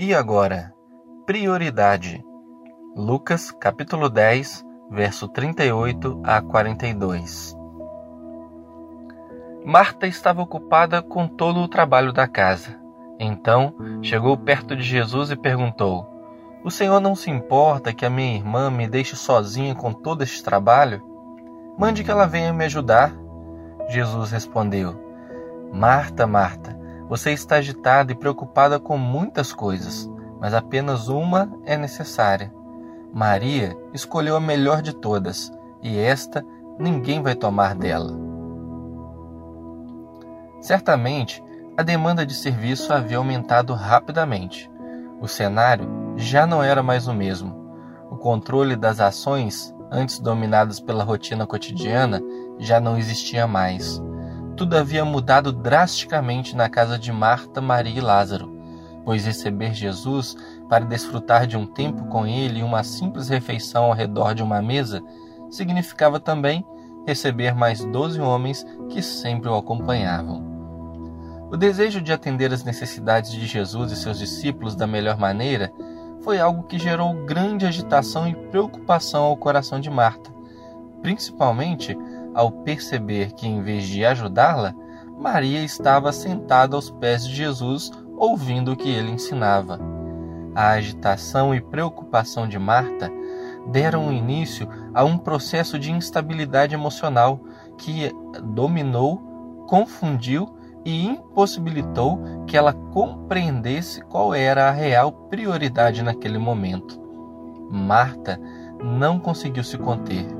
E 0.00 0.14
agora, 0.14 0.72
prioridade. 1.26 2.24
Lucas 2.94 3.50
capítulo 3.50 4.08
10, 4.08 4.64
verso 4.88 5.26
38 5.26 6.20
a 6.22 6.40
42. 6.40 7.52
Marta 9.66 10.06
estava 10.06 10.40
ocupada 10.40 11.02
com 11.02 11.26
todo 11.26 11.58
o 11.58 11.66
trabalho 11.66 12.12
da 12.12 12.28
casa. 12.28 12.78
Então 13.18 13.74
chegou 14.00 14.36
perto 14.36 14.76
de 14.76 14.84
Jesus 14.84 15.32
e 15.32 15.36
perguntou: 15.36 16.06
O 16.62 16.70
Senhor 16.70 17.00
não 17.00 17.16
se 17.16 17.28
importa 17.28 17.92
que 17.92 18.06
a 18.06 18.10
minha 18.10 18.36
irmã 18.36 18.70
me 18.70 18.86
deixe 18.86 19.16
sozinha 19.16 19.74
com 19.74 19.92
todo 19.92 20.22
este 20.22 20.44
trabalho? 20.44 21.02
Mande 21.76 22.04
que 22.04 22.10
ela 22.12 22.24
venha 22.24 22.52
me 22.52 22.66
ajudar. 22.66 23.12
Jesus 23.88 24.30
respondeu: 24.30 24.94
Marta, 25.72 26.24
Marta, 26.24 26.77
você 27.08 27.32
está 27.32 27.56
agitada 27.56 28.12
e 28.12 28.14
preocupada 28.14 28.78
com 28.78 28.98
muitas 28.98 29.52
coisas, 29.52 30.10
mas 30.38 30.52
apenas 30.52 31.08
uma 31.08 31.50
é 31.64 31.76
necessária. 31.76 32.52
Maria 33.12 33.76
escolheu 33.94 34.36
a 34.36 34.40
melhor 34.40 34.82
de 34.82 34.92
todas, 34.94 35.50
e 35.82 35.98
esta 35.98 36.44
ninguém 36.78 37.22
vai 37.22 37.34
tomar 37.34 37.74
dela. 37.74 38.14
Certamente, 40.60 41.42
a 41.76 41.82
demanda 41.82 42.26
de 42.26 42.34
serviço 42.34 42.92
havia 42.92 43.16
aumentado 43.16 43.72
rapidamente. 43.72 44.70
O 45.20 45.26
cenário 45.26 45.88
já 46.16 46.46
não 46.46 46.62
era 46.62 46.82
mais 46.82 47.08
o 47.08 47.14
mesmo. 47.14 47.56
O 48.10 48.16
controle 48.16 48.76
das 48.76 49.00
ações, 49.00 49.74
antes 49.90 50.18
dominadas 50.18 50.78
pela 50.78 51.04
rotina 51.04 51.46
cotidiana, 51.46 52.20
já 52.58 52.80
não 52.80 52.98
existia 52.98 53.46
mais 53.46 54.02
tudo 54.58 54.76
havia 54.76 55.04
mudado 55.04 55.52
drasticamente 55.52 56.56
na 56.56 56.68
casa 56.68 56.98
de 56.98 57.12
Marta, 57.12 57.60
Maria 57.60 57.96
e 57.96 58.00
Lázaro, 58.00 58.52
pois 59.04 59.24
receber 59.24 59.72
Jesus 59.72 60.36
para 60.68 60.84
desfrutar 60.84 61.46
de 61.46 61.56
um 61.56 61.64
tempo 61.64 62.06
com 62.06 62.26
ele 62.26 62.58
e 62.58 62.64
uma 62.64 62.82
simples 62.82 63.28
refeição 63.28 63.84
ao 63.84 63.92
redor 63.92 64.34
de 64.34 64.42
uma 64.42 64.60
mesa 64.60 65.00
significava 65.48 66.18
também 66.18 66.66
receber 67.06 67.54
mais 67.54 67.84
doze 67.84 68.20
homens 68.20 68.66
que 68.88 69.00
sempre 69.00 69.48
o 69.48 69.54
acompanhavam. 69.54 70.42
O 71.52 71.56
desejo 71.56 72.00
de 72.00 72.12
atender 72.12 72.52
às 72.52 72.64
necessidades 72.64 73.30
de 73.30 73.46
Jesus 73.46 73.92
e 73.92 73.96
seus 73.96 74.18
discípulos 74.18 74.74
da 74.74 74.88
melhor 74.88 75.16
maneira 75.16 75.72
foi 76.22 76.40
algo 76.40 76.64
que 76.64 76.80
gerou 76.80 77.14
grande 77.24 77.64
agitação 77.64 78.28
e 78.28 78.34
preocupação 78.34 79.22
ao 79.22 79.36
coração 79.36 79.78
de 79.78 79.88
Marta, 79.88 80.32
principalmente 81.00 81.96
ao 82.34 82.50
perceber 82.50 83.32
que, 83.32 83.46
em 83.46 83.62
vez 83.62 83.84
de 83.84 84.04
ajudá-la, 84.04 84.74
Maria 85.18 85.64
estava 85.64 86.12
sentada 86.12 86.76
aos 86.76 86.90
pés 86.90 87.26
de 87.26 87.34
Jesus, 87.34 87.90
ouvindo 88.16 88.72
o 88.72 88.76
que 88.76 88.88
ele 88.88 89.10
ensinava. 89.10 89.78
A 90.54 90.70
agitação 90.70 91.54
e 91.54 91.60
preocupação 91.60 92.48
de 92.48 92.58
Marta 92.58 93.10
deram 93.66 94.12
início 94.12 94.68
a 94.94 95.04
um 95.04 95.18
processo 95.18 95.78
de 95.78 95.90
instabilidade 95.90 96.74
emocional 96.74 97.40
que 97.76 98.12
dominou, 98.42 99.64
confundiu 99.68 100.48
e 100.84 101.04
impossibilitou 101.04 102.44
que 102.46 102.56
ela 102.56 102.72
compreendesse 102.72 104.00
qual 104.02 104.32
era 104.32 104.68
a 104.68 104.72
real 104.72 105.12
prioridade 105.12 106.02
naquele 106.02 106.38
momento. 106.38 106.98
Marta 107.70 108.40
não 108.82 109.18
conseguiu 109.18 109.62
se 109.62 109.76
conter 109.76 110.37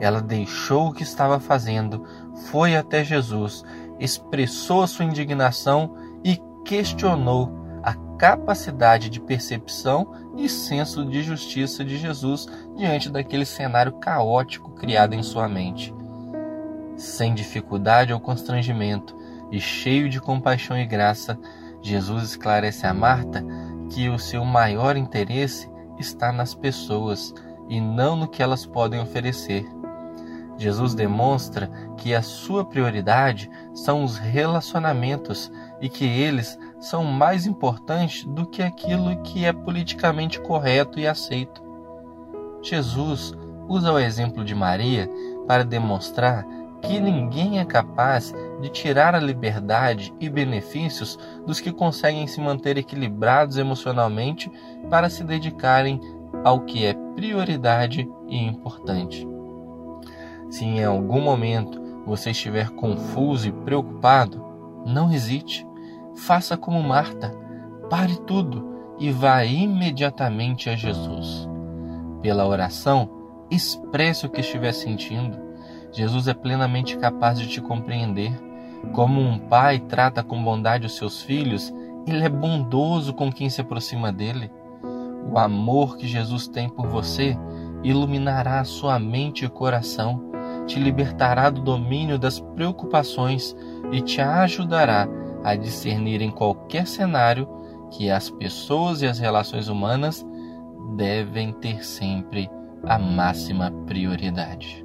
ela 0.00 0.20
deixou 0.20 0.88
o 0.88 0.92
que 0.92 1.02
estava 1.02 1.38
fazendo, 1.38 2.04
foi 2.50 2.76
até 2.76 3.04
Jesus, 3.04 3.64
expressou 3.98 4.86
sua 4.86 5.04
indignação 5.04 5.94
e 6.24 6.40
questionou 6.64 7.50
a 7.82 7.94
capacidade 8.16 9.10
de 9.10 9.20
percepção 9.20 10.12
e 10.36 10.48
senso 10.48 11.04
de 11.04 11.22
justiça 11.22 11.84
de 11.84 11.96
Jesus 11.96 12.46
diante 12.76 13.10
daquele 13.10 13.44
cenário 13.44 13.92
caótico 13.92 14.70
criado 14.72 15.14
em 15.14 15.22
sua 15.22 15.48
mente. 15.48 15.94
Sem 16.96 17.34
dificuldade 17.34 18.12
ou 18.12 18.20
constrangimento 18.20 19.16
e 19.50 19.60
cheio 19.60 20.08
de 20.08 20.20
compaixão 20.20 20.78
e 20.78 20.86
graça, 20.86 21.38
Jesus 21.82 22.22
esclarece 22.22 22.86
a 22.86 22.94
Marta 22.94 23.44
que 23.90 24.08
o 24.08 24.18
seu 24.18 24.44
maior 24.44 24.96
interesse 24.96 25.68
está 25.98 26.32
nas 26.32 26.54
pessoas 26.54 27.34
e 27.68 27.80
não 27.80 28.16
no 28.16 28.28
que 28.28 28.42
elas 28.42 28.64
podem 28.64 29.00
oferecer. 29.00 29.66
Jesus 30.58 30.94
demonstra 30.94 31.70
que 31.96 32.14
a 32.14 32.22
sua 32.22 32.64
prioridade 32.64 33.50
são 33.74 34.04
os 34.04 34.18
relacionamentos 34.18 35.50
e 35.80 35.88
que 35.88 36.04
eles 36.04 36.58
são 36.78 37.04
mais 37.04 37.46
importantes 37.46 38.24
do 38.24 38.46
que 38.46 38.62
aquilo 38.62 39.20
que 39.22 39.44
é 39.44 39.52
politicamente 39.52 40.40
correto 40.40 40.98
e 41.00 41.06
aceito. 41.06 41.62
Jesus 42.62 43.34
usa 43.68 43.92
o 43.92 43.98
exemplo 43.98 44.44
de 44.44 44.54
Maria 44.54 45.10
para 45.46 45.64
demonstrar 45.64 46.46
que 46.82 47.00
ninguém 47.00 47.60
é 47.60 47.64
capaz 47.64 48.34
de 48.60 48.68
tirar 48.68 49.14
a 49.14 49.20
liberdade 49.20 50.12
e 50.20 50.28
benefícios 50.28 51.18
dos 51.46 51.60
que 51.60 51.72
conseguem 51.72 52.26
se 52.26 52.40
manter 52.40 52.76
equilibrados 52.76 53.56
emocionalmente 53.56 54.50
para 54.90 55.08
se 55.08 55.22
dedicarem 55.22 56.00
ao 56.44 56.60
que 56.60 56.84
é 56.84 56.94
prioridade 57.14 58.08
e 58.28 58.36
importante. 58.36 59.31
Se 60.52 60.66
em 60.66 60.84
algum 60.84 61.22
momento 61.22 61.80
você 62.04 62.30
estiver 62.30 62.68
confuso 62.72 63.48
e 63.48 63.52
preocupado, 63.52 64.44
não 64.84 65.10
hesite. 65.10 65.66
Faça 66.14 66.58
como 66.58 66.82
Marta. 66.82 67.34
Pare 67.88 68.16
tudo 68.26 68.62
e 68.98 69.10
vá 69.10 69.42
imediatamente 69.46 70.68
a 70.68 70.76
Jesus. 70.76 71.48
Pela 72.20 72.46
oração, 72.46 73.08
expresse 73.50 74.26
o 74.26 74.28
que 74.28 74.42
estiver 74.42 74.72
sentindo. 74.72 75.38
Jesus 75.90 76.28
é 76.28 76.34
plenamente 76.34 76.98
capaz 76.98 77.38
de 77.38 77.48
te 77.48 77.62
compreender. 77.62 78.38
Como 78.92 79.22
um 79.22 79.38
pai 79.38 79.78
trata 79.78 80.22
com 80.22 80.44
bondade 80.44 80.84
os 80.84 80.96
seus 80.98 81.22
filhos, 81.22 81.72
ele 82.06 82.22
é 82.22 82.28
bondoso 82.28 83.14
com 83.14 83.32
quem 83.32 83.48
se 83.48 83.62
aproxima 83.62 84.12
dele. 84.12 84.52
O 85.32 85.38
amor 85.38 85.96
que 85.96 86.06
Jesus 86.06 86.46
tem 86.46 86.68
por 86.68 86.88
você 86.88 87.38
iluminará 87.82 88.60
a 88.60 88.64
sua 88.64 88.98
mente 88.98 89.46
e 89.46 89.48
coração 89.48 90.30
te 90.66 90.78
libertará 90.78 91.50
do 91.50 91.60
domínio 91.60 92.18
das 92.18 92.40
preocupações 92.40 93.56
e 93.90 94.00
te 94.00 94.20
ajudará 94.20 95.08
a 95.42 95.56
discernir 95.56 96.22
em 96.22 96.30
qualquer 96.30 96.86
cenário 96.86 97.48
que 97.90 98.10
as 98.10 98.30
pessoas 98.30 99.02
e 99.02 99.06
as 99.06 99.18
relações 99.18 99.68
humanas 99.68 100.24
devem 100.96 101.52
ter 101.52 101.84
sempre 101.84 102.50
a 102.84 102.98
máxima 102.98 103.70
prioridade. 103.86 104.84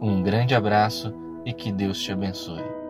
Um 0.00 0.22
grande 0.22 0.54
abraço 0.54 1.14
e 1.44 1.52
que 1.52 1.72
Deus 1.72 2.00
te 2.00 2.12
abençoe. 2.12 2.85